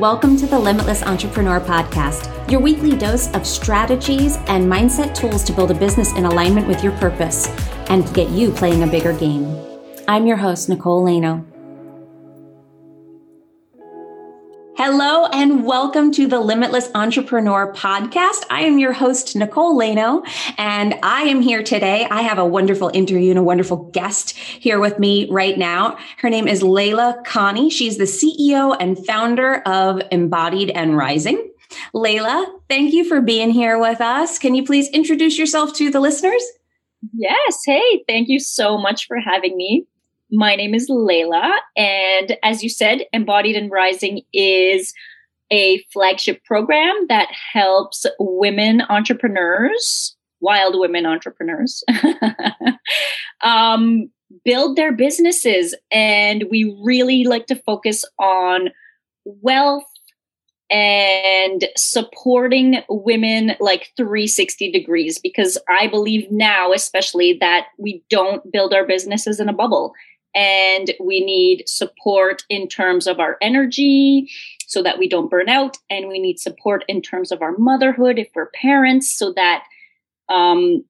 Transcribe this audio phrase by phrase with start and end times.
[0.00, 5.52] Welcome to the Limitless Entrepreneur Podcast, your weekly dose of strategies and mindset tools to
[5.52, 7.46] build a business in alignment with your purpose
[7.90, 9.56] and get you playing a bigger game.
[10.08, 11.44] I'm your host, Nicole Lano.
[15.54, 18.44] And welcome to the Limitless Entrepreneur Podcast.
[18.50, 20.26] I am your host, Nicole Lano,
[20.58, 22.08] and I am here today.
[22.10, 25.96] I have a wonderful interview and a wonderful guest here with me right now.
[26.18, 27.70] Her name is Layla Connie.
[27.70, 31.52] She's the CEO and founder of Embodied and Rising.
[31.94, 34.40] Layla, thank you for being here with us.
[34.40, 36.42] Can you please introduce yourself to the listeners?
[37.12, 37.60] Yes.
[37.64, 39.86] Hey, thank you so much for having me.
[40.32, 41.58] My name is Layla.
[41.76, 44.92] and as you said, Embodied and Rising is
[45.50, 51.82] a flagship program that helps women entrepreneurs, wild women entrepreneurs,
[53.42, 54.10] um,
[54.44, 55.74] build their businesses.
[55.90, 58.70] And we really like to focus on
[59.24, 59.84] wealth
[60.70, 68.72] and supporting women like 360 degrees because I believe now, especially, that we don't build
[68.72, 69.92] our businesses in a bubble
[70.34, 74.30] and we need support in terms of our energy
[74.74, 78.18] so that we don't burn out and we need support in terms of our motherhood
[78.18, 79.62] if we're parents so that
[80.28, 80.84] um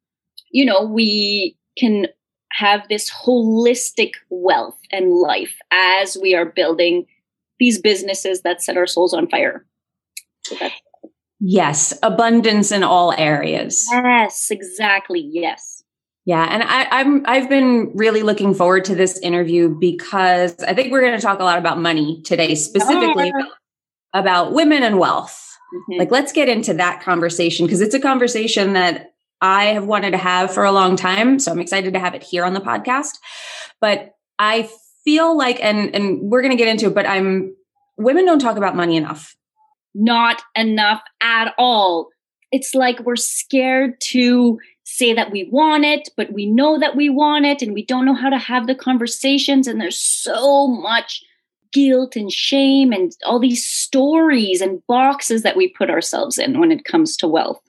[0.51, 2.07] you know we can
[2.51, 7.05] have this holistic wealth and life as we are building
[7.61, 9.67] these businesses that set our souls on fire
[10.45, 10.57] so
[11.41, 15.85] yes abundance in all areas yes exactly yes
[16.27, 20.91] yeah, and I, I'm I've been really looking forward to this interview because I think
[20.91, 23.45] we're going to talk a lot about money today, specifically oh.
[24.15, 25.59] About women and wealth.
[25.75, 25.99] Mm-hmm.
[25.99, 30.19] Like, let's get into that conversation because it's a conversation that I have wanted to
[30.19, 31.39] have for a long time.
[31.39, 33.19] So I'm excited to have it here on the podcast.
[33.81, 34.71] But I
[35.05, 37.55] feel like, and and we're going to get into it, but I'm
[37.99, 39.37] women don't talk about money enough.
[39.95, 42.09] Not enough at all.
[42.51, 47.09] It's like we're scared to say that we want it, but we know that we
[47.09, 49.67] want it and we don't know how to have the conversations.
[49.67, 51.23] And there's so much
[51.75, 56.73] guilt and shame and all these stories and boxes that we put ourselves in when
[56.73, 57.61] it comes to wealth.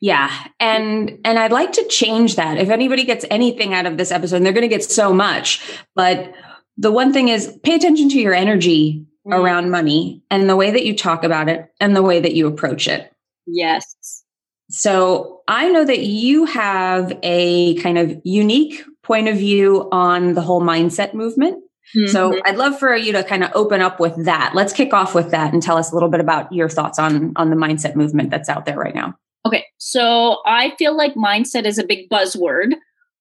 [0.00, 0.30] Yeah.
[0.60, 2.58] And and I'd like to change that.
[2.58, 5.60] If anybody gets anything out of this episode, they're going to get so much.
[5.94, 6.32] But
[6.76, 9.34] the one thing is pay attention to your energy mm.
[9.34, 12.46] around money and the way that you talk about it and the way that you
[12.46, 13.10] approach it.
[13.46, 14.22] Yes.
[14.68, 20.42] So I know that you have a kind of unique point of view on the
[20.42, 21.62] whole mindset movement.
[21.94, 22.10] Mm-hmm.
[22.10, 24.52] So I'd love for you to kind of open up with that.
[24.54, 27.32] Let's kick off with that and tell us a little bit about your thoughts on
[27.36, 29.16] on the mindset movement that's out there right now.
[29.44, 29.64] Okay.
[29.78, 32.74] So I feel like mindset is a big buzzword.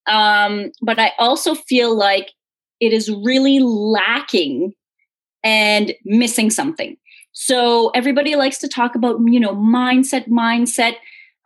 [0.08, 2.31] Um, but I also feel like
[2.80, 4.74] it is really lacking
[5.44, 6.98] and missing something.
[7.34, 10.96] So everybody likes to talk about, you know, mindset, mindset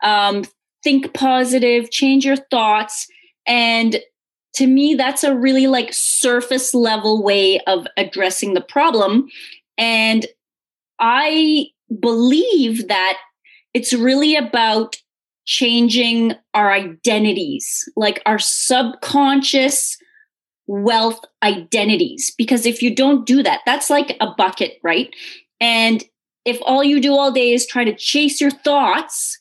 [0.02, 0.44] um,
[0.82, 3.06] think positive, change your thoughts.
[3.46, 4.00] And
[4.54, 9.28] to me, that's a really like surface level way of addressing the problem.
[9.78, 10.26] And
[10.98, 11.66] I
[11.98, 13.18] believe that
[13.74, 14.96] it's really about
[15.46, 19.96] changing our identities, like our subconscious
[20.66, 22.32] wealth identities.
[22.36, 25.14] Because if you don't do that, that's like a bucket, right?
[25.60, 26.04] And
[26.44, 29.38] if all you do all day is try to chase your thoughts,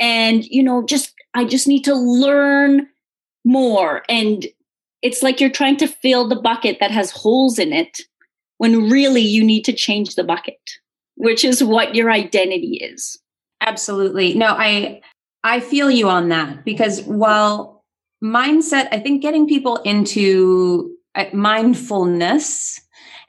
[0.00, 2.88] and you know just i just need to learn
[3.44, 4.02] more.
[4.08, 4.46] And
[5.02, 8.02] it's like you're trying to fill the bucket that has holes in it
[8.58, 10.58] when really you need to change the bucket
[11.20, 13.18] which is what your identity is.
[13.60, 14.34] Absolutely.
[14.34, 15.00] No i
[15.44, 17.84] i feel you on that because while
[18.22, 22.80] mindset i think getting people into uh, mindfulness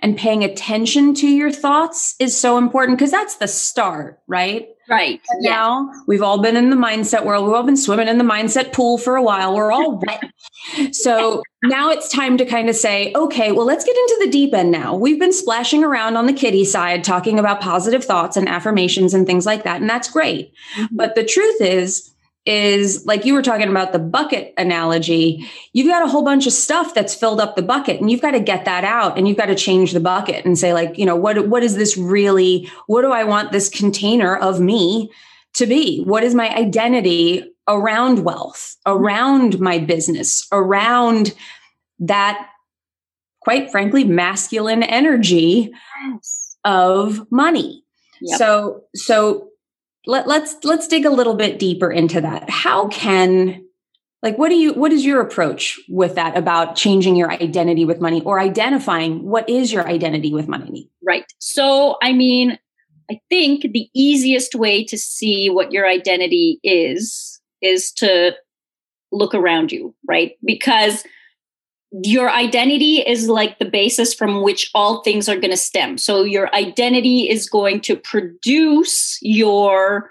[0.01, 5.22] and paying attention to your thoughts is so important because that's the start right Right.
[5.39, 5.51] Yeah.
[5.51, 7.45] Now we've all been in the mindset world.
[7.45, 9.56] We've all been swimming in the mindset pool for a while.
[9.56, 10.23] We're all wet.
[10.94, 14.53] so now it's time to kind of say, okay, well, let's get into the deep
[14.53, 14.93] end now.
[14.93, 19.26] We've been splashing around on the kiddie side, talking about positive thoughts and affirmations and
[19.26, 19.79] things like that.
[19.79, 20.53] And that's great.
[20.76, 20.96] Mm-hmm.
[20.97, 22.14] But the truth is,
[22.46, 25.47] is like you were talking about the bucket analogy.
[25.73, 28.32] You've got a whole bunch of stuff that's filled up the bucket and you've got
[28.32, 31.05] to get that out and you've got to change the bucket and say like, you
[31.05, 35.11] know, what what is this really what do I want this container of me
[35.53, 36.03] to be?
[36.03, 41.34] What is my identity around wealth, around my business, around
[41.99, 42.47] that
[43.41, 45.72] quite frankly masculine energy
[46.03, 46.58] yes.
[46.64, 47.84] of money.
[48.22, 48.38] Yep.
[48.38, 49.51] So so
[50.06, 52.50] let, let's let's dig a little bit deeper into that.
[52.50, 53.66] How can
[54.24, 58.02] like what do you what is your approach with that about changing your identity with
[58.02, 60.90] money or identifying what is your identity with money?
[61.06, 61.26] Right.
[61.40, 62.58] So I mean,
[63.09, 68.32] I think the easiest way to see what your identity is is to
[69.12, 70.34] look around you, right?
[70.44, 71.03] Because
[71.91, 75.97] your identity is like the basis from which all things are going to stem.
[75.97, 80.09] So your identity is going to produce your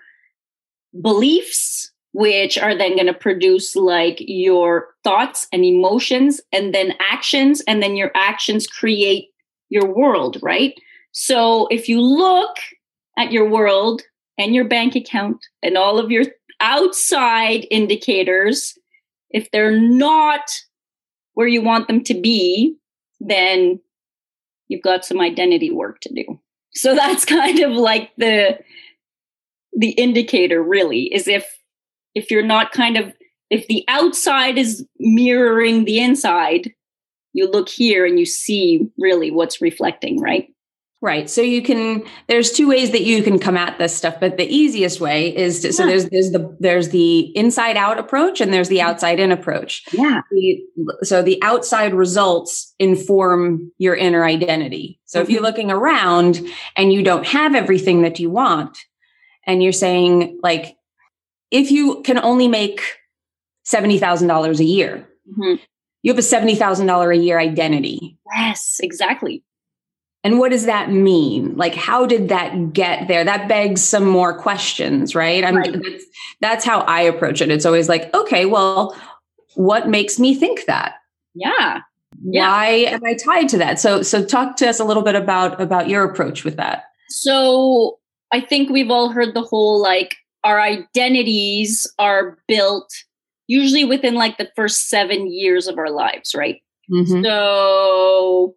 [1.00, 7.62] beliefs, which are then going to produce like your thoughts and emotions and then actions.
[7.67, 9.29] And then your actions create
[9.71, 10.75] your world, right?
[11.12, 12.56] So if you look
[13.17, 14.03] at your world
[14.37, 16.25] and your bank account and all of your
[16.61, 18.77] outside indicators,
[19.31, 20.43] if they're not
[21.41, 22.77] where you want them to be,
[23.19, 23.81] then
[24.69, 26.39] you've got some identity work to do.
[26.75, 28.59] So that's kind of like the
[29.73, 31.47] the indicator really is if
[32.15, 33.15] if you're not kind of
[33.49, 36.75] if the outside is mirroring the inside,
[37.33, 40.49] you look here and you see really what's reflecting, right?
[41.02, 41.31] Right.
[41.31, 44.47] So you can there's two ways that you can come at this stuff, but the
[44.47, 45.73] easiest way is to, yeah.
[45.73, 49.82] so there's there's the there's the inside out approach and there's the outside in approach.
[49.93, 50.20] Yeah.
[50.31, 50.61] The,
[51.02, 55.00] so the outside results inform your inner identity.
[55.06, 55.25] So mm-hmm.
[55.25, 55.47] if you're mm-hmm.
[55.47, 56.41] looking around
[56.76, 58.76] and you don't have everything that you want
[59.46, 60.76] and you're saying like
[61.50, 62.82] if you can only make
[63.67, 65.62] $70,000 a year, mm-hmm.
[66.03, 68.19] you have a $70,000 a year identity.
[68.35, 69.44] Yes, exactly.
[70.22, 71.56] And what does that mean?
[71.56, 73.25] Like, how did that get there?
[73.25, 75.43] That begs some more questions, right?
[75.43, 75.72] I'm, right.
[75.72, 76.05] That's,
[76.40, 77.50] that's how I approach it.
[77.50, 78.94] It's always like, okay, well,
[79.55, 80.96] what makes me think that?
[81.34, 81.81] Yeah.
[82.22, 83.81] Why am I tied to that?
[83.81, 86.84] So, so talk to us a little bit about about your approach with that.
[87.08, 87.99] So,
[88.32, 92.93] I think we've all heard the whole like our identities are built
[93.46, 96.62] usually within like the first seven years of our lives, right?
[96.90, 97.22] Mm-hmm.
[97.22, 98.55] So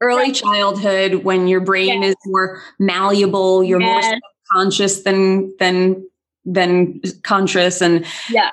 [0.00, 0.34] early right.
[0.34, 2.10] childhood when your brain yes.
[2.10, 4.04] is more malleable you're yes.
[4.04, 4.20] more
[4.52, 6.06] conscious than than
[6.44, 8.50] than conscious and yeah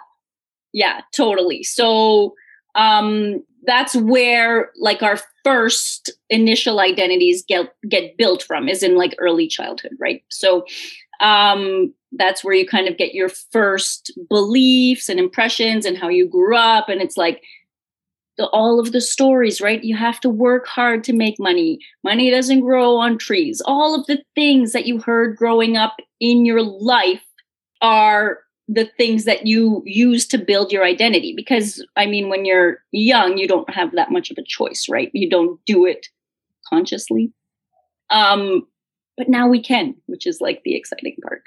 [0.71, 2.33] yeah totally so
[2.75, 9.15] um that's where like our first initial identities get get built from is in like
[9.19, 10.65] early childhood right so
[11.19, 16.27] um that's where you kind of get your first beliefs and impressions and how you
[16.27, 17.41] grew up and it's like
[18.37, 19.83] the, all of the stories, right?
[19.83, 21.79] You have to work hard to make money.
[22.03, 23.61] Money doesn't grow on trees.
[23.65, 27.23] All of the things that you heard growing up in your life
[27.81, 31.33] are the things that you use to build your identity.
[31.35, 35.11] Because, I mean, when you're young, you don't have that much of a choice, right?
[35.13, 36.07] You don't do it
[36.69, 37.31] consciously.
[38.09, 38.65] Um,
[39.17, 41.43] but now we can, which is like the exciting part.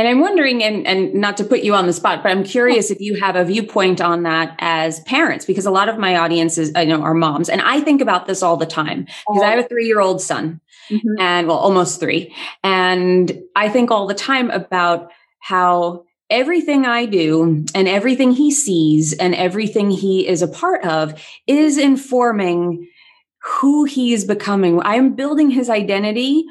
[0.00, 2.90] And I'm wondering, and, and not to put you on the spot, but I'm curious
[2.90, 6.72] if you have a viewpoint on that as parents, because a lot of my audiences,
[6.74, 7.50] I know, are moms.
[7.50, 10.22] And I think about this all the time because I have a three year old
[10.22, 11.20] son mm-hmm.
[11.20, 12.34] and well, almost three.
[12.64, 19.12] And I think all the time about how everything I do and everything he sees
[19.12, 22.88] and everything he is a part of is informing
[23.42, 24.80] who he is becoming.
[24.80, 26.46] I'm building his identity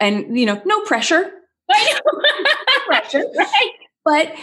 [0.00, 1.30] and, you know, no pressure
[2.86, 3.70] pressure, right?
[4.04, 4.34] But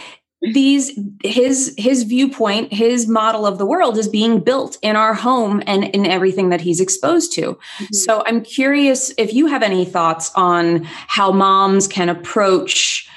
[0.41, 5.61] these his his viewpoint his model of the world is being built in our home
[5.67, 7.41] and in everything that he's exposed to.
[7.41, 7.85] Mm-hmm.
[7.93, 13.09] so i'm curious if you have any thoughts on how moms can approach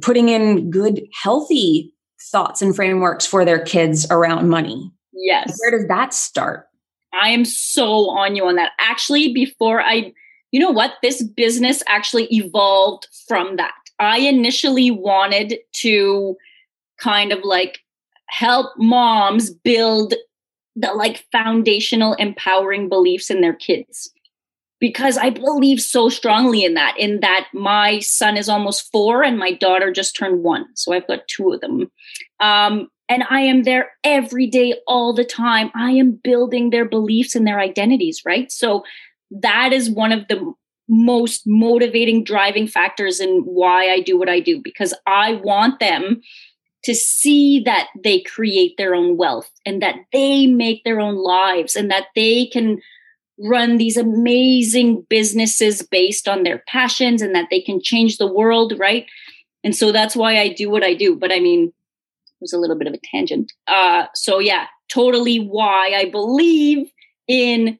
[0.00, 4.90] putting in good healthy thoughts and frameworks for their kids around money.
[5.12, 5.58] Yes.
[5.60, 6.68] Where does that start?
[7.12, 8.72] I am so on you on that.
[8.78, 10.12] Actually before i
[10.52, 10.94] you know what?
[11.02, 13.74] This business actually evolved from that.
[13.98, 16.36] I initially wanted to
[16.98, 17.80] kind of like
[18.28, 20.14] help moms build
[20.74, 24.12] the like foundational empowering beliefs in their kids
[24.78, 26.96] because I believe so strongly in that.
[26.98, 30.66] In that, my son is almost four and my daughter just turned one.
[30.74, 31.90] So I've got two of them.
[32.40, 35.70] Um, and I am there every day, all the time.
[35.74, 38.50] I am building their beliefs and their identities, right?
[38.50, 38.82] So
[39.30, 40.54] that is one of the
[40.88, 46.20] most motivating driving factors in why I do what I do because I want them
[46.84, 51.74] to see that they create their own wealth and that they make their own lives
[51.74, 52.78] and that they can
[53.38, 58.72] run these amazing businesses based on their passions and that they can change the world,
[58.78, 59.06] right?
[59.64, 61.16] And so that's why I do what I do.
[61.16, 63.52] But I mean, it was a little bit of a tangent.
[63.66, 66.90] Uh, so yeah, totally why I believe
[67.26, 67.78] in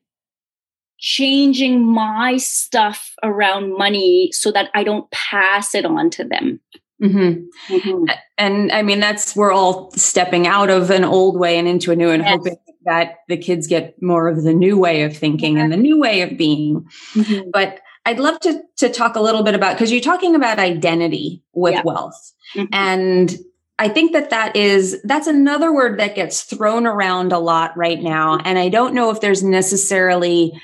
[0.98, 6.60] changing my stuff around money so that I don't pass it on to them.
[7.02, 7.74] Mm-hmm.
[7.74, 8.04] Mm-hmm.
[8.38, 11.96] And I mean, that's we're all stepping out of an old way and into a
[11.96, 12.32] new, and yes.
[12.32, 16.00] hoping that the kids get more of the new way of thinking and the new
[16.00, 16.86] way of being.
[17.12, 17.50] Mm-hmm.
[17.52, 21.42] But I'd love to to talk a little bit about because you're talking about identity
[21.52, 21.82] with yeah.
[21.84, 22.72] wealth, mm-hmm.
[22.72, 23.36] and
[23.78, 28.00] I think that that is that's another word that gets thrown around a lot right
[28.00, 30.58] now, and I don't know if there's necessarily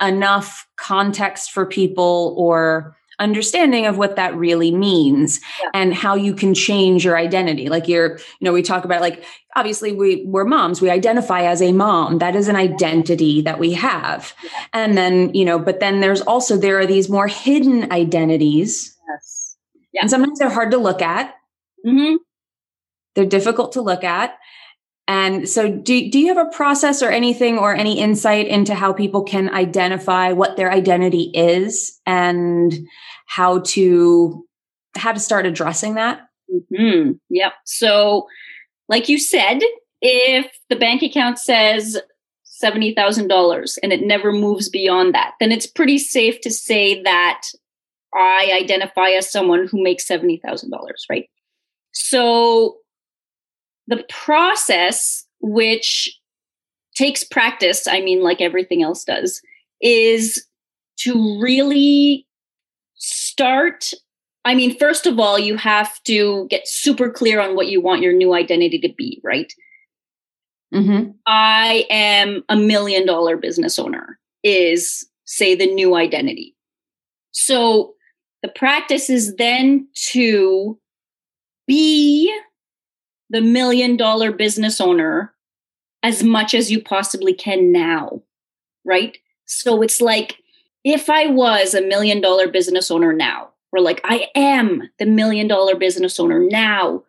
[0.00, 5.70] enough context for people or understanding of what that really means yeah.
[5.74, 9.24] and how you can change your identity like you're you know we talk about like
[9.56, 13.72] obviously we we're moms we identify as a mom that is an identity that we
[13.72, 14.50] have yeah.
[14.72, 19.56] and then you know but then there's also there are these more hidden identities yes
[19.92, 20.00] yeah.
[20.02, 21.34] and sometimes they're hard to look at
[21.84, 22.16] mm-hmm.
[23.16, 24.38] they're difficult to look at
[25.08, 28.92] and so do, do you have a process or anything or any insight into how
[28.92, 32.78] people can identify what their identity is and
[33.26, 34.44] how to
[34.96, 36.28] how to start addressing that?
[36.52, 37.12] Mm-hmm.
[37.30, 37.52] Yep.
[37.64, 38.26] So
[38.88, 39.60] like you said,
[40.02, 41.98] if the bank account says
[42.62, 47.42] $70,000 and it never moves beyond that, then it's pretty safe to say that
[48.14, 50.70] I identify as someone who makes $70,000,
[51.08, 51.28] right?
[51.92, 52.77] So
[53.88, 56.16] the process, which
[56.94, 59.40] takes practice, I mean, like everything else does,
[59.80, 60.46] is
[60.98, 62.26] to really
[62.96, 63.90] start.
[64.44, 68.02] I mean, first of all, you have to get super clear on what you want
[68.02, 69.52] your new identity to be, right?
[70.74, 71.12] Mm-hmm.
[71.26, 76.54] I am a million dollar business owner, is say the new identity.
[77.30, 77.94] So
[78.42, 80.78] the practice is then to
[81.66, 82.34] be
[83.30, 85.34] the million dollar business owner
[86.02, 88.22] as much as you possibly can now,
[88.84, 89.18] right?
[89.46, 90.36] So it's like
[90.84, 95.48] if I was a million dollar business owner now, or like I am the million
[95.48, 97.02] dollar business owner now,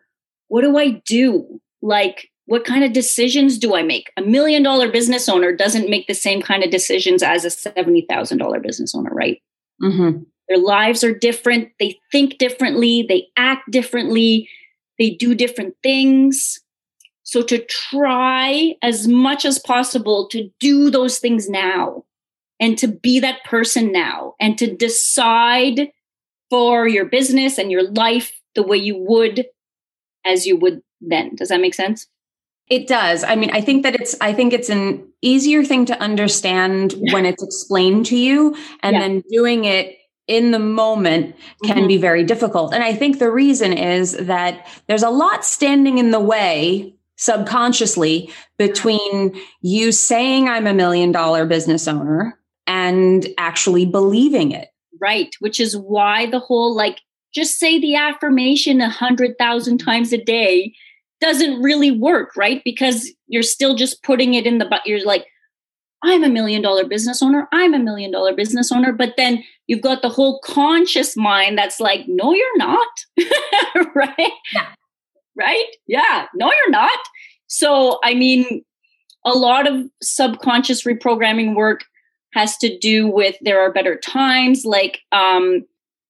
[0.48, 1.60] what do I do?
[1.80, 4.10] Like, what kind of decisions do I make?
[4.16, 8.62] A million dollar business owner doesn't make the same kind of decisions as a $70,000
[8.62, 9.40] business owner, right?
[9.80, 10.24] Mm-hmm.
[10.48, 11.70] Their lives are different.
[11.78, 13.06] They think differently.
[13.08, 14.48] They act differently
[15.00, 16.60] they do different things.
[17.24, 22.04] So to try as much as possible to do those things now
[22.60, 25.90] and to be that person now and to decide
[26.50, 29.46] for your business and your life the way you would
[30.26, 31.34] as you would then.
[31.34, 32.06] Does that make sense?
[32.68, 33.24] It does.
[33.24, 37.14] I mean, I think that it's I think it's an easier thing to understand yeah.
[37.14, 39.00] when it's explained to you and yeah.
[39.00, 39.96] then doing it
[40.30, 41.34] in the moment
[41.64, 41.88] can mm-hmm.
[41.88, 42.72] be very difficult.
[42.72, 48.30] And I think the reason is that there's a lot standing in the way subconsciously
[48.56, 54.68] between you saying I'm a million dollar business owner and actually believing it.
[55.00, 55.34] Right.
[55.40, 57.00] Which is why the whole like
[57.34, 60.74] just say the affirmation a hundred thousand times a day
[61.20, 62.62] doesn't really work, right?
[62.64, 65.26] Because you're still just putting it in the but you're like,
[66.02, 67.48] I'm a million dollar business owner.
[67.52, 68.92] I'm a million dollar business owner.
[68.92, 72.88] But then you've got the whole conscious mind that's like, no, you're not.
[73.94, 74.32] right?
[74.54, 74.66] Yeah.
[75.36, 75.66] Right?
[75.86, 76.26] Yeah.
[76.34, 76.98] No, you're not.
[77.46, 78.64] So, I mean,
[79.24, 81.84] a lot of subconscious reprogramming work
[82.32, 84.64] has to do with there are better times.
[84.64, 85.64] Like, um,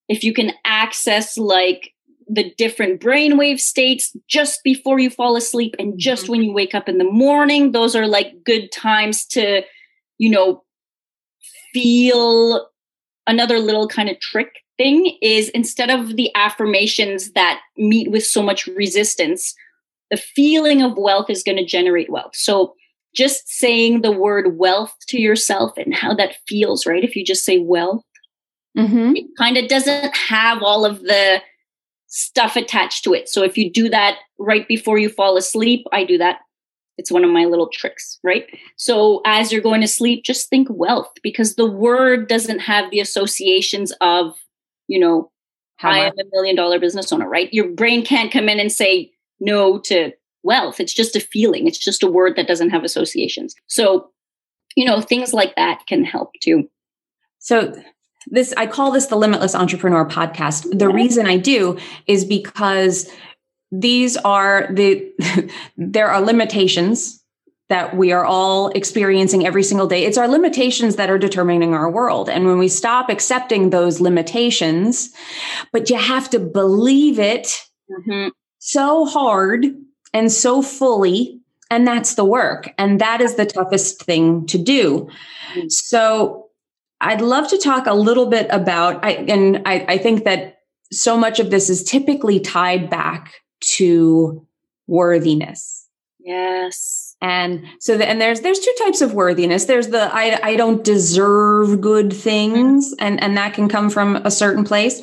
[0.07, 1.93] if you can access like
[2.27, 6.31] the different brainwave states just before you fall asleep and just mm-hmm.
[6.31, 9.63] when you wake up in the morning, those are like good times to
[10.21, 10.63] you know,
[11.73, 12.69] feel
[13.25, 18.43] another little kind of trick thing is instead of the affirmations that meet with so
[18.43, 19.55] much resistance,
[20.11, 22.35] the feeling of wealth is going to generate wealth.
[22.35, 22.75] So
[23.15, 27.03] just saying the word wealth to yourself and how that feels, right?
[27.03, 28.05] If you just say wealth,
[28.77, 29.15] mm-hmm.
[29.15, 31.41] it kind of doesn't have all of the
[32.05, 33.27] stuff attached to it.
[33.27, 36.41] So if you do that right before you fall asleep, I do that
[37.01, 38.45] it's one of my little tricks, right?
[38.77, 42.99] So as you're going to sleep, just think wealth because the word doesn't have the
[42.99, 44.35] associations of,
[44.87, 45.31] you know,
[45.77, 47.51] How I am a million dollar business owner, right?
[47.51, 50.11] Your brain can't come in and say no to
[50.43, 50.79] wealth.
[50.79, 51.67] It's just a feeling.
[51.67, 53.55] It's just a word that doesn't have associations.
[53.65, 54.11] So,
[54.75, 56.69] you know, things like that can help too.
[57.39, 57.73] So
[58.27, 60.77] this I call this the limitless entrepreneur podcast.
[60.77, 63.09] The reason I do is because
[63.71, 65.11] these are the
[65.77, 67.21] there are limitations
[67.71, 70.03] that we are all experiencing every single day.
[70.03, 72.27] It's our limitations that are determining our world.
[72.27, 75.13] And when we stop accepting those limitations,
[75.71, 78.27] but you have to believe it mm-hmm.
[78.59, 79.67] so hard
[80.13, 81.39] and so fully.
[81.69, 82.73] And that's the work.
[82.77, 85.07] And that is the toughest thing to do.
[85.53, 85.69] Mm-hmm.
[85.69, 86.49] So
[86.99, 90.57] I'd love to talk a little bit about, I, and I, I think that
[90.91, 94.45] so much of this is typically tied back to
[94.87, 95.87] worthiness.
[96.19, 97.15] Yes.
[97.21, 99.65] And so, the, and there's there's two types of worthiness.
[99.65, 104.31] There's the I I don't deserve good things, and and that can come from a
[104.31, 105.01] certain place,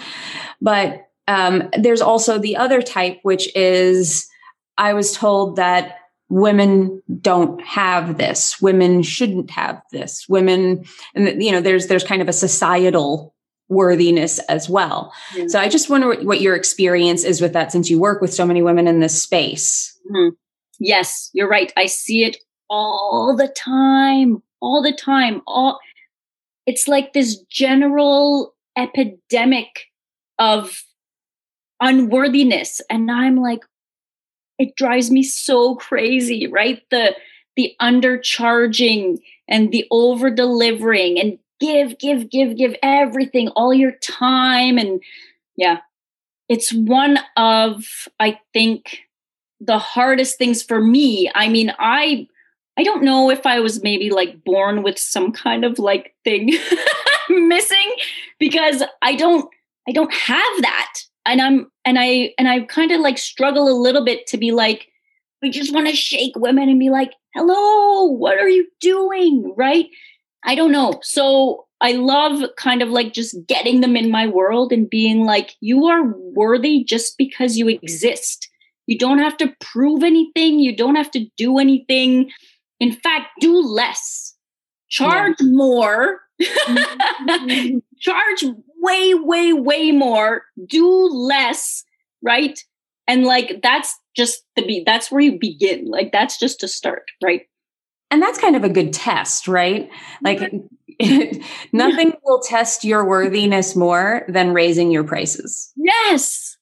[0.61, 4.29] but um, there's also the other type, which is
[4.77, 5.99] I was told that
[6.29, 10.85] women don't have this women shouldn't have this women
[11.15, 13.35] and you know there's there's kind of a societal
[13.69, 15.47] worthiness as well yeah.
[15.47, 18.47] so i just wonder what your experience is with that since you work with so
[18.47, 20.35] many women in this space mm-hmm.
[20.81, 22.37] yes you're right i see it
[22.71, 25.79] all the time all the time all
[26.67, 29.87] it's like this general epidemic
[30.39, 30.83] of
[31.81, 33.61] unworthiness and i'm like
[34.59, 36.83] it drives me so crazy, right?
[36.91, 37.15] The
[37.57, 44.79] the undercharging and the over delivering and give, give, give, give everything, all your time.
[44.79, 45.03] And
[45.57, 45.79] yeah,
[46.49, 47.85] it's one of,
[48.21, 49.01] I think,
[49.61, 51.31] the hardest things for me.
[51.35, 52.27] I mean, I
[52.79, 56.57] I don't know if I was maybe like born with some kind of like thing
[57.29, 57.97] missing
[58.39, 59.51] because I don't
[59.89, 60.93] I don't have that
[61.29, 64.51] and i'm and i and i kind of like struggle a little bit to be
[64.51, 64.89] like
[65.43, 69.87] we just want to shake women and be like hello what are you doing right
[70.45, 74.73] i don't know so i love kind of like just getting them in my world
[74.73, 76.03] and being like you are
[76.35, 78.49] worthy just because you exist
[78.87, 82.31] you don't have to prove anything you don't have to do anything
[82.81, 84.35] in fact do less
[84.89, 85.47] charge yeah.
[85.49, 87.79] more mm-hmm.
[88.01, 88.45] charge
[88.81, 91.85] way, way, way more, do less,
[92.23, 92.59] right?
[93.07, 95.87] And like that's just the be that's where you begin.
[95.87, 97.43] Like that's just to start, right?
[98.11, 99.91] And that's kind of a good test, right?
[100.23, 100.41] Like
[101.73, 105.73] nothing will test your worthiness more than raising your prices.
[105.77, 106.57] Yes.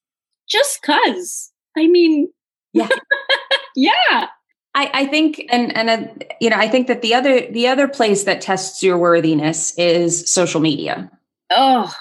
[0.49, 1.53] Just cuz.
[1.77, 2.29] I mean,
[2.73, 2.89] yeah.
[3.77, 4.27] yeah.
[4.75, 7.89] I, I think, and and uh, you know, I think that the other the other
[7.89, 11.11] place that tests your worthiness is social media.
[11.51, 11.95] Oh,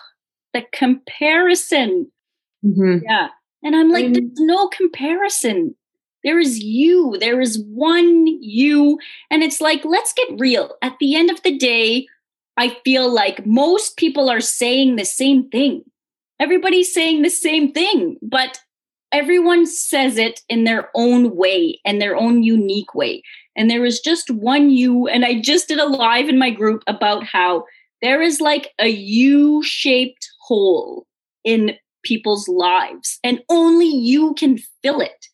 [0.54, 2.12] the comparison.
[2.66, 3.06] Mm-hmm.
[3.06, 3.28] Yeah.
[3.64, 5.76] And I'm like, there's no comparison.
[6.26, 7.16] There is you.
[7.20, 9.00] There is one you.
[9.32, 10.76] And it's like, let's get real.
[10.82, 12.08] At the end of the day,
[12.58, 15.84] I feel like most people are saying the same thing.
[16.42, 18.60] Everybody's saying the same thing, but
[19.14, 23.22] everyone says it in their own way and their own unique way.
[23.56, 25.08] And there is just one you.
[25.08, 27.64] And I just did a live in my group about how
[28.02, 31.08] there is like a U shaped hole
[31.44, 35.28] in people's lives, and only you can fill it.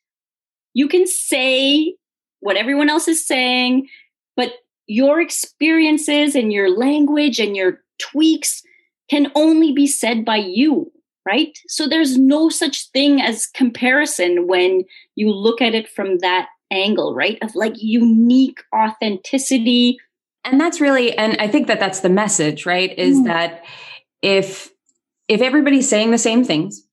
[0.74, 1.96] You can say
[2.40, 3.88] what everyone else is saying,
[4.36, 4.54] but
[4.88, 8.62] your experiences and your language and your tweaks
[9.10, 10.92] can only be said by you,
[11.26, 11.58] right?
[11.68, 14.84] So there's no such thing as comparison when
[15.16, 17.38] you look at it from that angle, right?
[17.42, 19.98] Of like unique authenticity.
[20.44, 22.98] And that's really, and I think that that's the message, right?
[22.98, 23.26] Is mm.
[23.26, 23.64] that
[24.22, 24.72] if
[25.28, 26.84] if everybody's saying the same things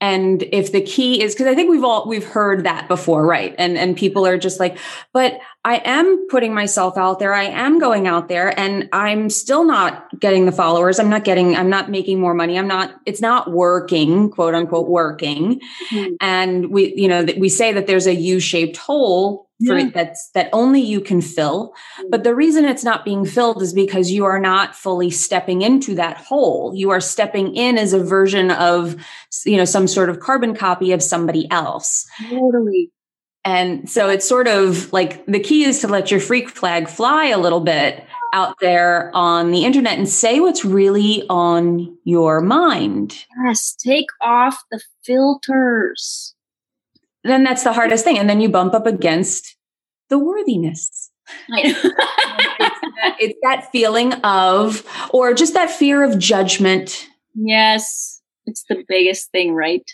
[0.00, 3.54] and if the key is because i think we've all we've heard that before right?
[3.58, 4.78] And and people are just like
[5.12, 7.34] but i am putting myself out there.
[7.34, 10.98] I am going out there and i'm still not getting the followers.
[10.98, 12.58] I'm not getting i'm not making more money.
[12.58, 15.60] I'm not it's not working quote unquote working.
[15.90, 16.14] Mm-hmm.
[16.20, 19.90] and we you know we say that there's a u-shaped hole yeah.
[19.92, 21.74] that's that only you can fill.
[22.00, 22.10] Mm.
[22.10, 25.94] But the reason it's not being filled is because you are not fully stepping into
[25.96, 26.72] that hole.
[26.74, 28.96] You are stepping in as a version of
[29.44, 32.06] you know some sort of carbon copy of somebody else.
[32.28, 32.90] Totally.
[33.44, 37.26] And so it's sort of like the key is to let your freak flag fly
[37.26, 43.24] a little bit out there on the internet and say what's really on your mind.
[43.44, 46.34] Yes take off the filters
[47.24, 48.18] then that's the hardest thing.
[48.18, 49.56] And then you bump up against
[50.08, 51.10] the worthiness.
[51.48, 57.06] it's, that, it's that feeling of, or just that fear of judgment.
[57.34, 59.84] Yes, it's the biggest thing, right?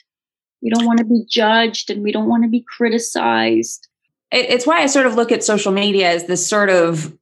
[0.62, 3.88] We don't want to be judged and we don't want to be criticized.
[4.32, 7.16] It, it's why I sort of look at social media as this sort of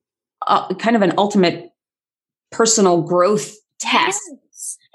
[0.46, 1.70] uh, kind of an ultimate
[2.50, 4.20] personal growth test.
[4.28, 4.38] Yes.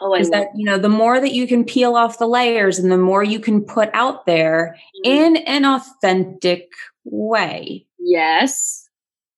[0.02, 2.92] Oh, is that you know the more that you can peel off the layers and
[2.92, 5.12] the more you can put out there mm-hmm.
[5.12, 6.72] in an authentic
[7.04, 7.86] way.
[8.00, 8.88] Yes.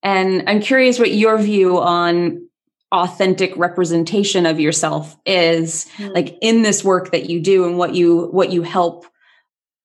[0.02, 2.48] And I'm curious what your view on
[2.92, 6.12] authentic representation of yourself is mm-hmm.
[6.12, 9.06] like in this work that you do and what you what you help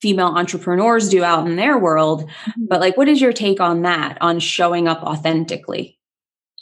[0.02, 2.66] female entrepreneurs do out in their world mm-hmm.
[2.68, 5.98] but like what is your take on that on showing up authentically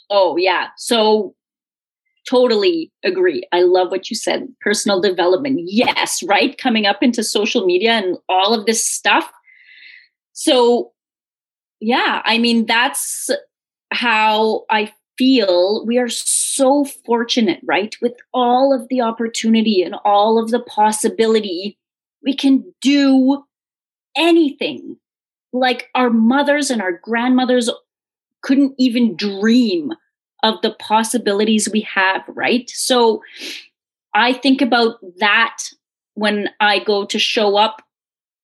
[0.08, 1.34] oh yeah so
[2.28, 3.42] totally agree.
[3.52, 4.48] I love what you said.
[4.60, 5.60] Personal development.
[5.64, 6.56] Yes, right?
[6.58, 9.30] Coming up into social media and all of this stuff.
[10.32, 10.92] So,
[11.80, 13.30] yeah, I mean, that's
[13.92, 15.84] how I feel.
[15.86, 17.96] We are so fortunate, right?
[18.02, 21.78] With all of the opportunity and all of the possibility,
[22.22, 23.44] we can do
[24.16, 24.96] anything.
[25.52, 27.70] Like our mothers and our grandmothers
[28.42, 29.92] couldn't even dream
[30.42, 32.68] of the possibilities we have, right?
[32.70, 33.22] So
[34.14, 35.58] I think about that
[36.14, 37.82] when I go to show up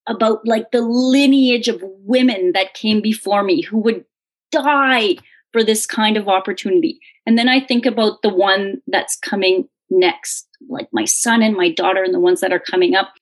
[0.07, 4.05] about like the lineage of women that came before me who would
[4.51, 5.15] die
[5.51, 6.99] for this kind of opportunity.
[7.25, 11.69] And then I think about the one that's coming next, like my son and my
[11.69, 13.13] daughter and the ones that are coming up,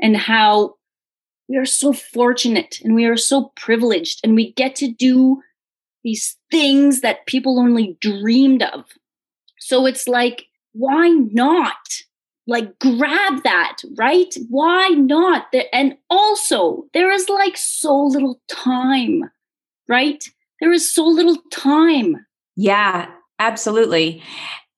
[0.00, 0.74] and how
[1.48, 5.40] we are so fortunate and we are so privileged and we get to do
[6.04, 8.84] these things that people only dreamed of.
[9.58, 11.76] So it's like, why not?
[12.46, 14.34] Like, grab that, right?
[14.48, 15.52] Why not?
[15.72, 19.30] And also, there is like so little time,
[19.88, 20.24] right?
[20.60, 22.24] There is so little time.
[22.56, 24.22] Yeah, absolutely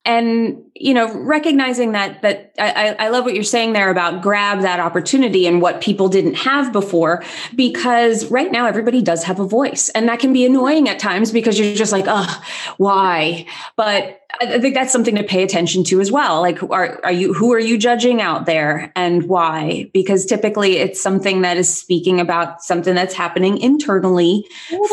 [0.05, 4.61] and you know recognizing that that I, I love what you're saying there about grab
[4.61, 7.23] that opportunity and what people didn't have before
[7.55, 11.31] because right now everybody does have a voice and that can be annoying at times
[11.31, 12.43] because you're just like oh
[12.77, 16.41] why but I think that's something to pay attention to as well.
[16.41, 19.89] Like, are, are you, who are you judging out there and why?
[19.93, 24.47] Because typically it's something that is speaking about something that's happening internally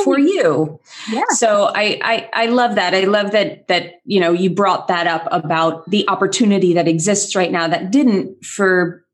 [0.05, 0.81] for you.
[1.11, 1.23] Yeah.
[1.31, 2.95] So I, I, I love that.
[2.95, 7.37] I love that, that, you know, you brought that up about the opportunity that exists
[7.37, 9.05] right now that didn't for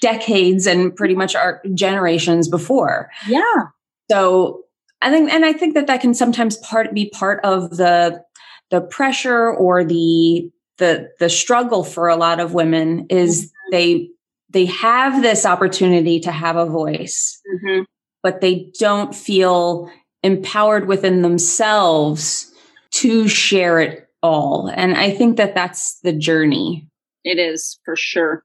[0.00, 3.10] decades and pretty much our generations before.
[3.26, 3.66] Yeah.
[4.10, 4.62] So
[5.00, 8.22] I think, and I think that that can sometimes part be part of the
[8.70, 13.70] the pressure or the the the struggle for a lot of women is mm-hmm.
[13.70, 14.08] they
[14.50, 17.82] they have this opportunity to have a voice mm-hmm.
[18.22, 19.90] but they don't feel
[20.22, 22.50] empowered within themselves
[22.90, 26.86] to share it all and i think that that's the journey
[27.24, 28.44] it is for sure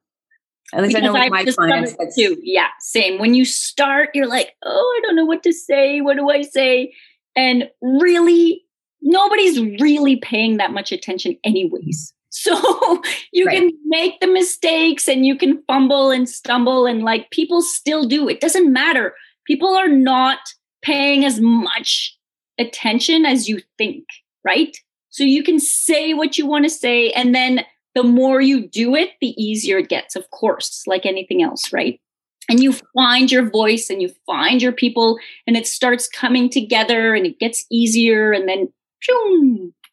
[0.73, 2.37] at least because I know with my clients too.
[2.43, 3.19] Yeah, same.
[3.19, 6.01] When you start, you're like, oh, I don't know what to say.
[6.01, 6.93] What do I say?
[7.37, 8.65] And really
[9.01, 12.13] nobody's really paying that much attention anyways.
[12.29, 13.57] So you right.
[13.57, 18.27] can make the mistakes and you can fumble and stumble and like people still do.
[18.29, 19.15] It doesn't matter.
[19.45, 20.39] People are not
[20.83, 22.15] paying as much
[22.59, 24.05] attention as you think,
[24.43, 24.77] right?
[25.17, 28.93] So you can say what you want to say and then the more you do
[28.93, 31.99] it, the easier it gets, of course, like anything else, right?
[32.47, 37.15] And you find your voice and you find your people and it starts coming together
[37.15, 38.67] and it gets easier and then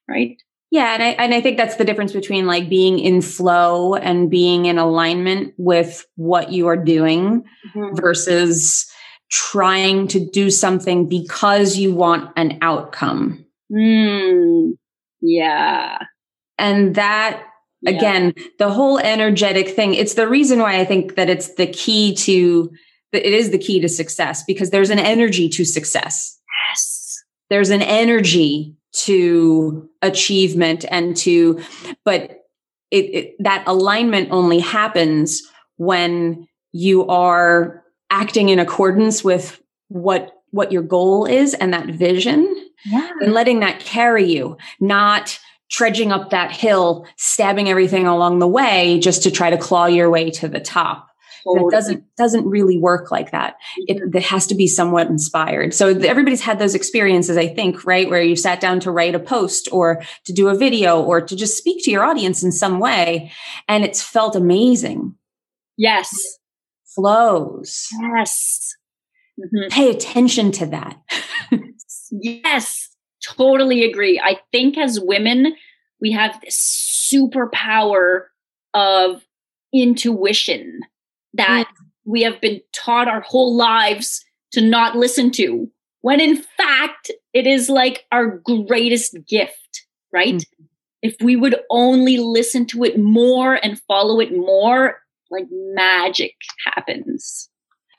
[0.06, 0.36] right?
[0.70, 4.30] Yeah, and I and I think that's the difference between like being in flow and
[4.30, 7.94] being in alignment with what you are doing mm-hmm.
[7.94, 8.86] versus
[9.30, 13.46] trying to do something because you want an outcome.
[13.72, 14.72] Mm,
[15.24, 15.98] yeah.
[16.58, 17.42] And that
[17.80, 17.90] yeah.
[17.90, 22.14] again, the whole energetic thing, it's the reason why I think that it's the key
[22.16, 22.70] to
[23.12, 26.36] it is the key to success because there's an energy to success.
[26.68, 27.22] Yes.
[27.48, 31.60] There's an energy to achievement and to
[32.04, 32.40] but
[32.90, 35.42] it, it, that alignment only happens
[35.76, 42.53] when you are acting in accordance with what what your goal is and that vision
[42.84, 43.10] yeah.
[43.20, 45.38] and letting that carry you not
[45.70, 50.10] trudging up that hill stabbing everything along the way just to try to claw your
[50.10, 51.08] way to the top
[51.44, 51.66] Totally.
[51.66, 53.56] It doesn't doesn't really work like that.
[53.86, 55.74] It, it has to be somewhat inspired.
[55.74, 59.18] So everybody's had those experiences, I think, right, where you sat down to write a
[59.18, 62.80] post or to do a video or to just speak to your audience in some
[62.80, 63.30] way,
[63.68, 65.14] and it's felt amazing.
[65.76, 66.10] Yes,
[66.94, 67.88] flows.
[68.00, 68.74] Yes,
[69.38, 69.68] mm-hmm.
[69.68, 70.98] pay attention to that.
[72.22, 72.88] yes,
[73.22, 74.20] totally agree.
[74.22, 75.54] I think as women,
[76.00, 78.26] we have this superpower
[78.72, 79.24] of
[79.72, 80.80] intuition
[81.34, 81.86] that mm.
[82.04, 85.70] we have been taught our whole lives to not listen to,
[86.02, 90.34] when in fact, it is like our greatest gift, right?
[90.34, 90.44] Mm.
[91.02, 94.98] If we would only listen to it more and follow it more,
[95.30, 96.34] like magic
[96.66, 97.50] happens.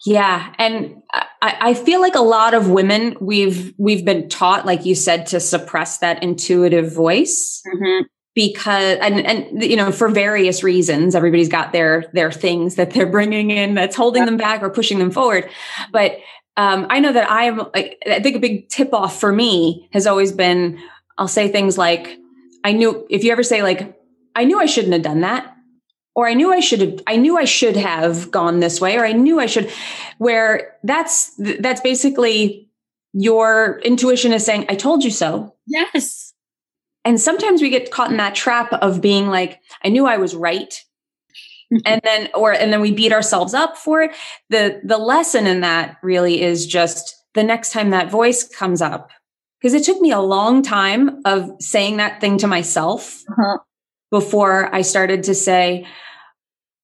[0.05, 1.01] Yeah, and
[1.41, 5.25] I, I, feel like a lot of women we've we've been taught, like you said,
[5.27, 7.61] to suppress that intuitive voice.
[7.65, 8.05] Mm-hmm.
[8.35, 13.09] because and and you know for various reasons everybody's got their their things that they're
[13.11, 15.49] bringing in that's holding them back or pushing them forward.
[15.91, 16.19] But
[16.57, 20.07] um, i know that i am i think a big tip off for me has
[20.07, 20.79] always been
[21.17, 22.17] i'll say things like
[22.63, 23.97] i knew if you ever say like
[24.35, 25.54] i knew i shouldn't have done that
[26.15, 29.05] or i knew i should have i knew i should have gone this way or
[29.05, 29.69] i knew i should
[30.17, 32.65] where that's that's basically
[33.15, 35.55] your intuition is saying, I told you so.
[35.65, 36.33] Yes.
[37.05, 40.35] And sometimes we get caught in that trap of being like, I knew I was
[40.35, 40.73] right.
[41.85, 44.11] and then or and then we beat ourselves up for it.
[44.49, 49.09] The the lesson in that really is just the next time that voice comes up.
[49.59, 53.57] Because it took me a long time of saying that thing to myself uh-huh.
[54.11, 55.87] Before I started to say,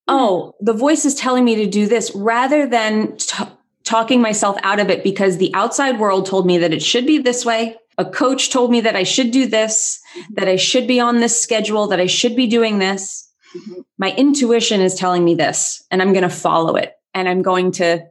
[0.08, 3.44] oh, the voice is telling me to do this rather than t-
[3.84, 7.18] talking myself out of it because the outside world told me that it should be
[7.18, 7.78] this way.
[7.98, 10.34] A coach told me that I should do this, mm-hmm.
[10.36, 13.30] that I should be on this schedule, that I should be doing this.
[13.56, 13.82] Mm-hmm.
[13.98, 16.94] My intuition is telling me this, and I'm going to follow it.
[17.14, 18.06] And I'm going to,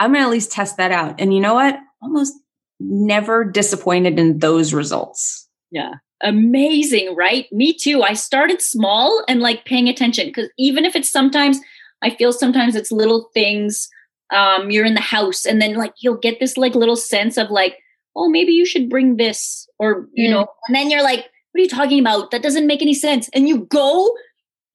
[0.00, 1.20] I'm going to at least test that out.
[1.20, 1.78] And you know what?
[2.00, 2.34] Almost
[2.80, 5.48] never disappointed in those results.
[5.70, 5.94] Yeah.
[6.22, 7.46] Amazing, right?
[7.52, 8.02] Me too.
[8.02, 11.58] I started small and like paying attention because even if it's sometimes,
[12.02, 13.88] I feel sometimes it's little things.
[14.30, 17.50] Um, you're in the house and then like you'll get this like little sense of
[17.50, 17.78] like,
[18.16, 20.32] oh, maybe you should bring this or, you mm.
[20.32, 22.30] know, and then you're like, what are you talking about?
[22.30, 23.30] That doesn't make any sense.
[23.32, 24.14] And you go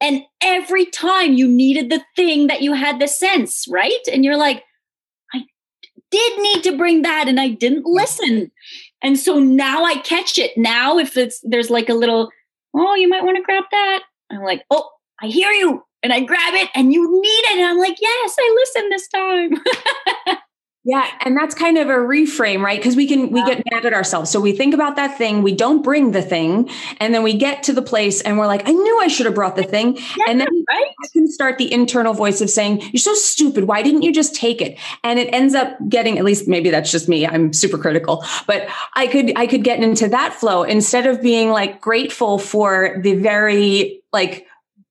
[0.03, 4.01] and every time you needed the thing that you had the sense, right?
[4.11, 4.63] And you're like,
[5.33, 5.43] I
[6.11, 8.51] did need to bring that and I didn't listen.
[9.03, 10.57] And so now I catch it.
[10.57, 12.29] Now, if it's there's like a little,
[12.73, 14.03] oh, you might want to grab that.
[14.31, 14.89] I'm like, oh,
[15.21, 15.83] I hear you.
[16.01, 17.57] And I grab it and you need it.
[17.57, 20.37] And I'm like, yes, I listened this time.
[20.85, 22.77] Yeah, and that's kind of a reframe, right?
[22.77, 24.29] Because we can we get mad at ourselves.
[24.29, 26.69] So we think about that thing, we don't bring the thing,
[26.99, 29.33] and then we get to the place and we're like, I knew I should have
[29.33, 29.95] brought the thing.
[29.95, 30.91] Yeah, and then right?
[31.01, 33.63] I can start the internal voice of saying, You're so stupid.
[33.63, 34.77] Why didn't you just take it?
[35.05, 37.25] And it ends up getting, at least maybe that's just me.
[37.25, 41.51] I'm super critical, but I could I could get into that flow instead of being
[41.51, 44.47] like grateful for the very like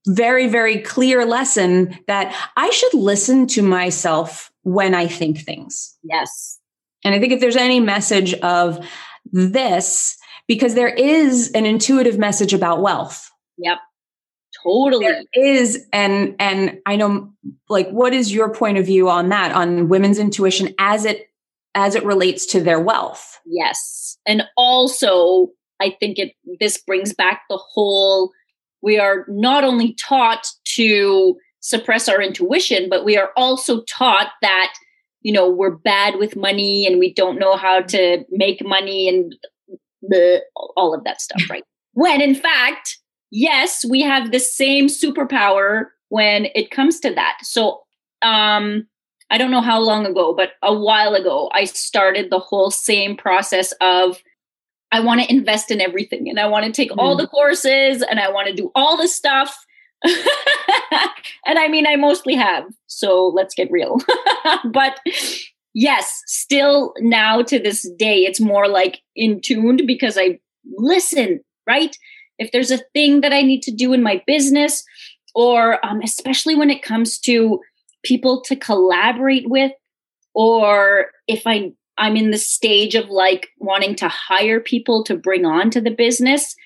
[0.06, 5.96] very, very clear lesson that I should listen to myself when I think things.
[6.02, 6.58] Yes.
[7.04, 8.84] And I think if there's any message of
[9.32, 13.30] this, because there is an intuitive message about wealth.
[13.58, 13.78] Yep.
[14.62, 15.06] Totally.
[15.06, 17.32] There is and and I know
[17.68, 21.26] like what is your point of view on that on women's intuition as it
[21.74, 23.40] as it relates to their wealth?
[23.46, 24.18] Yes.
[24.26, 25.48] And also
[25.80, 28.30] I think it this brings back the whole
[28.82, 34.74] we are not only taught to suppress our intuition, but we are also taught that,
[35.22, 39.34] you know, we're bad with money and we don't know how to make money and
[40.02, 40.42] the,
[40.76, 41.64] all of that stuff, right?
[41.94, 42.98] When in fact,
[43.30, 47.38] yes, we have the same superpower when it comes to that.
[47.42, 47.80] So,
[48.20, 48.86] um,
[49.30, 53.16] I don't know how long ago, but a while ago, I started the whole same
[53.16, 54.22] process of
[54.90, 56.98] I want to invest in everything and I want to take mm.
[56.98, 59.64] all the courses and I want to do all the stuff
[61.46, 62.64] and I mean, I mostly have.
[62.86, 63.98] So let's get real.
[64.72, 65.00] but
[65.74, 70.38] yes, still now to this day, it's more like in tuned because I
[70.76, 71.96] listen, right?
[72.38, 74.84] If there's a thing that I need to do in my business,
[75.34, 77.60] or um, especially when it comes to
[78.04, 79.72] people to collaborate with,
[80.34, 85.44] or if I I'm in the stage of like wanting to hire people to bring
[85.44, 86.56] on to the business,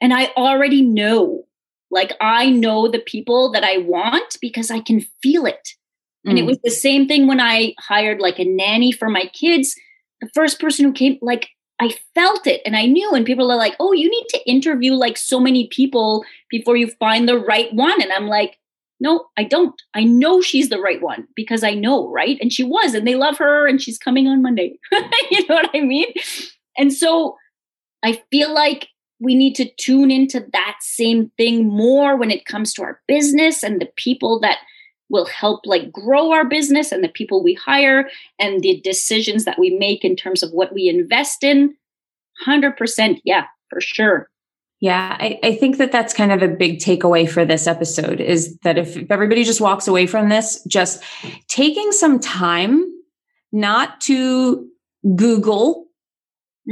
[0.00, 1.44] and I already know
[1.90, 5.68] like I know the people that I want because I can feel it.
[6.26, 6.30] Mm.
[6.30, 6.48] And it mm.
[6.48, 9.74] was the same thing when I hired like a nanny for my kids.
[10.20, 11.48] The first person who came, like,
[11.80, 13.12] I felt it and I knew.
[13.12, 16.88] And people are like, oh, you need to interview like so many people before you
[16.98, 18.02] find the right one.
[18.02, 18.58] And I'm like,
[19.00, 19.80] no, I don't.
[19.94, 22.36] I know she's the right one because I know, right?
[22.40, 24.78] And she was, and they love her, and she's coming on Monday.
[25.30, 26.12] you know what I mean?
[26.76, 27.36] And so
[28.02, 28.88] I feel like
[29.20, 33.62] we need to tune into that same thing more when it comes to our business
[33.62, 34.58] and the people that
[35.10, 39.58] will help like grow our business and the people we hire and the decisions that
[39.58, 41.74] we make in terms of what we invest in.
[42.46, 44.28] 100% yeah for sure.
[44.80, 48.56] Yeah, I, I, think that that's kind of a big takeaway for this episode is
[48.58, 51.02] that if, if everybody just walks away from this, just
[51.48, 52.84] taking some time
[53.50, 54.68] not to
[55.16, 55.87] Google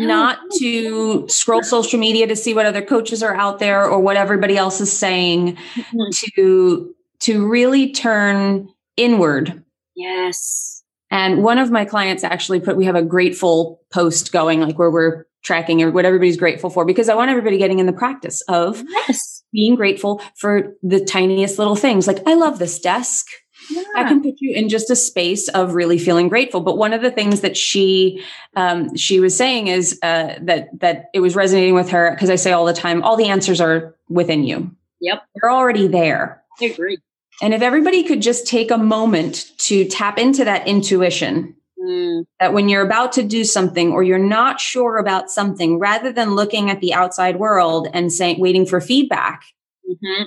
[0.04, 4.16] not to scroll social media to see what other coaches are out there or what
[4.16, 6.32] everybody else is saying mm-hmm.
[6.34, 9.64] to to really turn inward.
[9.94, 10.82] Yes.
[11.10, 14.90] And one of my clients actually put we have a grateful post going like where
[14.90, 18.42] we're tracking or what everybody's grateful for because i want everybody getting in the practice
[18.48, 19.44] of yes.
[19.52, 22.06] being grateful for the tiniest little things.
[22.06, 23.26] Like i love this desk
[23.70, 23.82] yeah.
[23.94, 26.60] I can put you in just a space of really feeling grateful.
[26.60, 28.22] But one of the things that she
[28.54, 32.36] um, she was saying is uh, that that it was resonating with her because I
[32.36, 34.70] say all the time, all the answers are within you.
[35.00, 36.42] Yep, they're already there.
[36.60, 36.98] I agree.
[37.42, 42.24] And if everybody could just take a moment to tap into that intuition Mm.
[42.40, 46.34] That when you're about to do something or you're not sure about something, rather than
[46.34, 49.44] looking at the outside world and saying, waiting for feedback,
[49.88, 50.24] mm-hmm.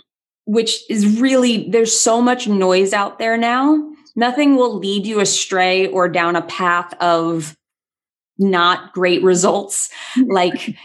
[0.49, 3.87] Which is really, there's so much noise out there now.
[4.15, 7.55] Nothing will lead you astray or down a path of
[8.39, 9.91] not great results
[10.27, 10.75] like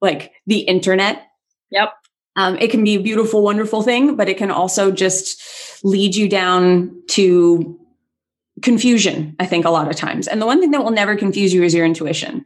[0.00, 1.22] like the internet.
[1.70, 1.92] Yep.
[2.34, 5.40] Um, it can be a beautiful, wonderful thing, but it can also just
[5.84, 7.78] lead you down to
[8.60, 10.26] confusion, I think, a lot of times.
[10.26, 12.44] And the one thing that will never confuse you is your intuition.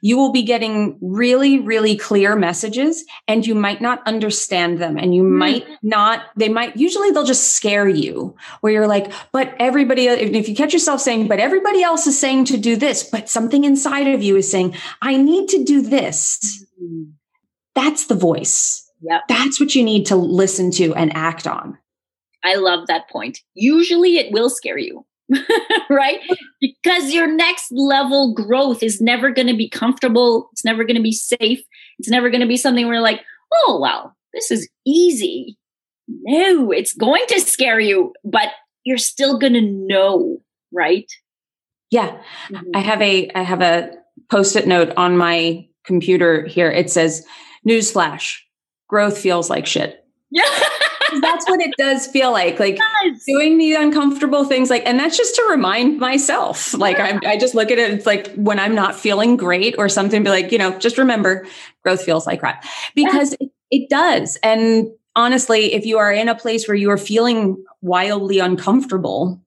[0.00, 4.96] You will be getting really, really clear messages and you might not understand them.
[4.96, 5.38] And you mm-hmm.
[5.38, 10.48] might not, they might, usually they'll just scare you where you're like, but everybody, if
[10.48, 14.08] you catch yourself saying, but everybody else is saying to do this, but something inside
[14.08, 16.64] of you is saying, I need to do this.
[16.82, 17.10] Mm-hmm.
[17.74, 18.90] That's the voice.
[19.02, 19.22] Yep.
[19.28, 21.76] That's what you need to listen to and act on.
[22.42, 23.40] I love that point.
[23.54, 25.04] Usually it will scare you.
[25.90, 26.20] right?
[26.60, 30.48] Because your next level growth is never going to be comfortable.
[30.52, 31.60] It's never going to be safe.
[31.98, 35.56] It's never going to be something where like, oh, wow, this is easy.
[36.08, 38.48] No, it's going to scare you, but
[38.84, 40.38] you're still going to know,
[40.72, 41.10] right?
[41.90, 42.18] Yeah.
[42.50, 42.70] Mm-hmm.
[42.74, 43.90] I have a I have a
[44.30, 46.70] post-it note on my computer here.
[46.70, 47.24] It says,
[47.66, 48.38] newsflash,
[48.88, 50.00] growth feels like shit.
[50.30, 50.42] Yeah.
[51.20, 52.78] That's what it does feel like like
[53.26, 56.74] doing the uncomfortable things like and that's just to remind myself.
[56.74, 59.88] Like I, I just look at it it's like when i'm not feeling great or
[59.88, 61.46] something be like you know just remember
[61.82, 62.64] growth feels like crap.
[62.94, 64.38] Because it, it does.
[64.42, 69.40] And honestly if you are in a place where you are feeling wildly uncomfortable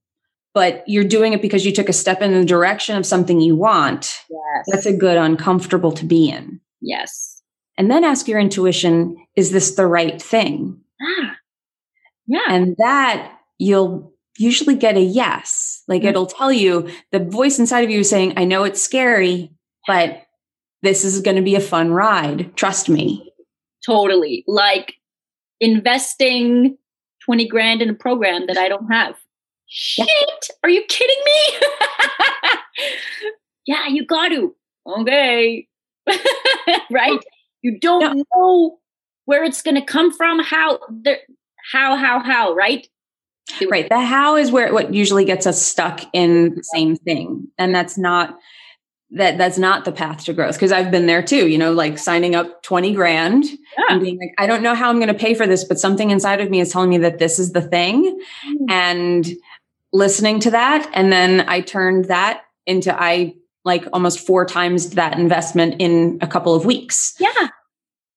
[0.58, 3.56] but you're doing it because you took a step in the direction of something you
[3.56, 4.66] want yes.
[4.68, 6.60] that's a good uncomfortable to be in.
[6.82, 7.44] Yes.
[7.78, 10.82] And then ask your intuition is this the right thing?
[11.00, 11.37] Ah.
[12.28, 12.40] Yeah.
[12.50, 15.84] And that you'll usually get a yes.
[15.88, 16.10] Like mm-hmm.
[16.10, 19.52] it'll tell you the voice inside of you is saying, I know it's scary,
[19.88, 20.24] but
[20.84, 22.56] this is going to be a fun ride.
[22.56, 23.32] Trust me.
[23.86, 24.44] Totally.
[24.48, 24.96] Like
[25.60, 26.78] investing
[27.26, 29.16] 20 grand in a program that I don't have.
[29.68, 30.08] Shit.
[30.64, 31.68] Are you kidding me?
[33.66, 34.56] yeah, you got to.
[34.86, 35.68] Okay.
[36.92, 37.20] right?
[37.62, 38.78] You don't know
[39.26, 41.20] where it's going to come from, how there
[41.72, 42.88] how, how, how, right?
[43.70, 43.88] Right.
[43.90, 47.48] The how is where what usually gets us stuck in the same thing.
[47.58, 48.38] And that's not
[49.12, 51.98] that that's not the path to growth because I've been there too, you know, like
[51.98, 53.86] signing up 20 grand yeah.
[53.90, 56.12] and being like, I don't know how I'm going to pay for this, but something
[56.12, 58.20] inside of me is telling me that this is the thing.
[58.46, 58.70] Mm.
[58.70, 59.28] And
[59.94, 60.90] listening to that.
[60.94, 66.28] And then I turned that into I like almost four times that investment in a
[66.28, 67.16] couple of weeks.
[67.20, 67.50] Yeah.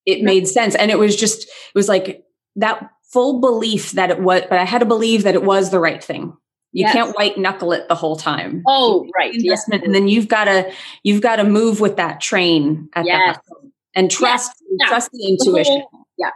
[0.07, 0.75] It made sense.
[0.75, 2.25] And it was just, it was like
[2.57, 5.81] that full belief that it was, but I had to believe that it was the
[5.81, 6.37] right thing.
[6.73, 6.93] You yes.
[6.93, 8.63] can't white knuckle it the whole time.
[8.67, 9.35] Oh, right.
[9.35, 9.87] Investment, yes.
[9.87, 13.37] and then you've got to you've got to move with that train at yes.
[13.37, 13.57] that
[13.95, 14.89] and trust yes.
[14.89, 15.75] trust the intuition.
[15.75, 16.31] The whole, yeah,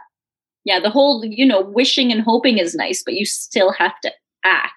[0.65, 0.79] yeah.
[0.81, 4.11] The whole you know wishing and hoping is nice, but you still have to
[4.43, 4.73] act.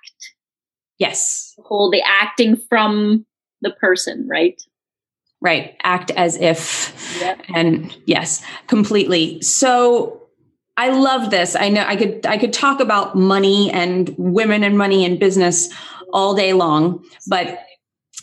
[0.98, 1.54] Yes.
[1.56, 3.26] The whole the acting from
[3.60, 4.60] the person, right?
[5.40, 5.76] Right.
[5.82, 7.18] Act as if.
[7.20, 7.42] Yep.
[7.54, 9.40] And yes, completely.
[9.40, 10.27] So
[10.78, 11.56] I love this.
[11.56, 15.68] I know I could I could talk about money and women and money and business
[16.12, 17.58] all day long, but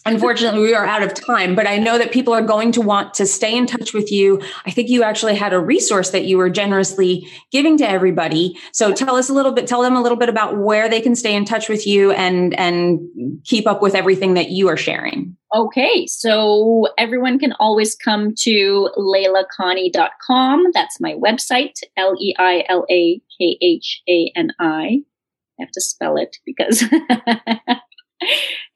[0.06, 3.14] unfortunately we are out of time but i know that people are going to want
[3.14, 6.38] to stay in touch with you i think you actually had a resource that you
[6.38, 10.18] were generously giving to everybody so tell us a little bit tell them a little
[10.18, 13.00] bit about where they can stay in touch with you and and
[13.44, 18.90] keep up with everything that you are sharing Okay, so everyone can always come to
[18.98, 20.66] leilakhani.com.
[20.74, 24.66] That's my website, L E I L A K H A N I.
[24.68, 26.84] I have to spell it because.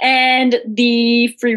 [0.01, 1.55] and the free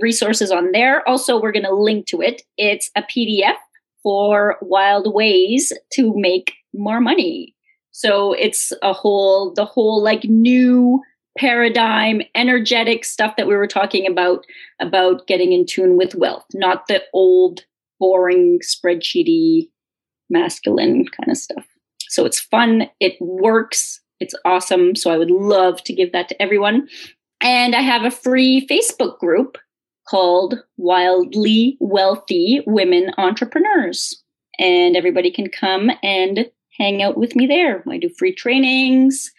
[0.00, 1.06] resources on there.
[1.08, 2.42] Also, we're going to link to it.
[2.56, 3.56] It's a PDF
[4.02, 7.54] for wild ways to make more money.
[7.92, 11.00] So it's a whole, the whole like new
[11.38, 14.44] paradigm, energetic stuff that we were talking about,
[14.80, 17.64] about getting in tune with wealth, not the old,
[17.98, 19.68] boring, spreadsheety,
[20.28, 21.66] masculine kind of stuff.
[22.08, 24.94] So it's fun, it works, it's awesome.
[24.96, 26.88] So I would love to give that to everyone.
[27.42, 29.58] And I have a free Facebook group
[30.08, 34.22] called Wildly Wealthy Women Entrepreneurs.
[34.58, 37.82] And everybody can come and hang out with me there.
[37.90, 39.30] I do free trainings.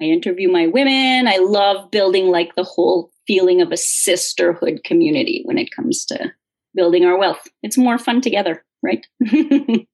[0.00, 1.28] I interview my women.
[1.28, 6.32] I love building like the whole feeling of a sisterhood community when it comes to
[6.74, 7.46] building our wealth.
[7.62, 9.06] It's more fun together, right?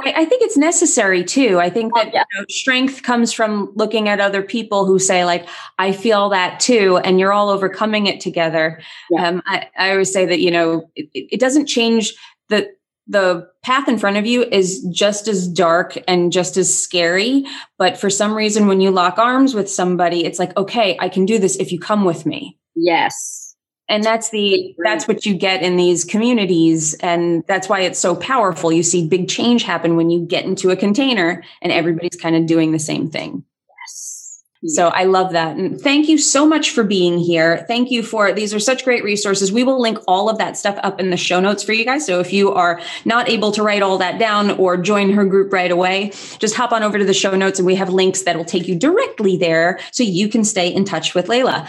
[0.00, 1.58] I, I, think it's necessary too.
[1.58, 2.24] I think that oh, yeah.
[2.32, 5.46] you know, strength comes from looking at other people who say, like,
[5.78, 8.80] I feel that too, and you're all overcoming it together.
[9.10, 9.28] Yeah.
[9.28, 12.14] Um, I, I, always say that, you know, it, it doesn't change
[12.48, 12.70] the
[13.08, 17.44] the path in front of you is just as dark and just as scary.
[17.78, 21.24] But for some reason, when you lock arms with somebody, it's like, okay, I can
[21.24, 22.58] do this if you come with me.
[22.74, 23.45] Yes
[23.88, 28.16] and that's the that's what you get in these communities and that's why it's so
[28.16, 28.72] powerful.
[28.72, 32.46] You see big change happen when you get into a container and everybody's kind of
[32.46, 33.44] doing the same thing.
[33.82, 34.15] Yes
[34.64, 38.32] so i love that and thank you so much for being here thank you for
[38.32, 41.16] these are such great resources we will link all of that stuff up in the
[41.16, 44.18] show notes for you guys so if you are not able to write all that
[44.18, 47.58] down or join her group right away just hop on over to the show notes
[47.58, 50.84] and we have links that will take you directly there so you can stay in
[50.84, 51.66] touch with Leila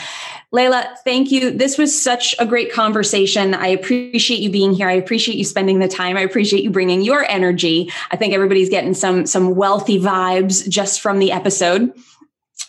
[0.54, 1.52] Leila, thank you.
[1.52, 3.54] This was such a great conversation.
[3.54, 4.88] I appreciate you being here.
[4.88, 6.16] I appreciate you spending the time.
[6.16, 7.92] I appreciate you bringing your energy.
[8.12, 11.92] I think everybody's getting some some wealthy vibes just from the episode.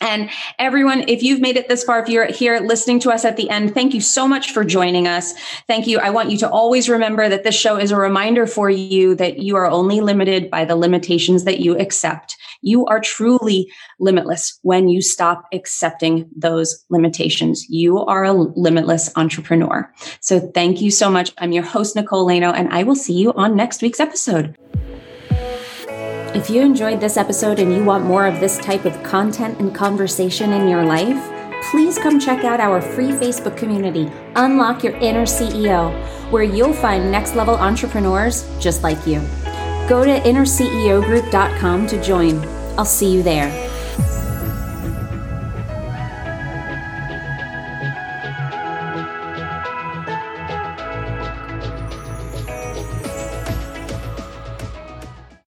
[0.01, 3.37] And everyone, if you've made it this far, if you're here listening to us at
[3.37, 5.35] the end, thank you so much for joining us.
[5.67, 5.99] Thank you.
[5.99, 9.39] I want you to always remember that this show is a reminder for you that
[9.39, 12.37] you are only limited by the limitations that you accept.
[12.63, 13.71] You are truly
[14.01, 17.67] limitless when you stop accepting those limitations.
[17.69, 19.93] You are a limitless entrepreneur.
[20.21, 21.33] So thank you so much.
[21.39, 24.57] I'm your host, Nicole Laino, and I will see you on next week's episode.
[26.35, 29.75] If you enjoyed this episode and you want more of this type of content and
[29.75, 31.19] conversation in your life,
[31.71, 35.91] please come check out our free Facebook community, Unlock Your Inner CEO,
[36.31, 39.21] where you'll find next level entrepreneurs just like you.
[39.89, 42.39] Go to innerceogroup.com to join.
[42.77, 43.49] I'll see you there.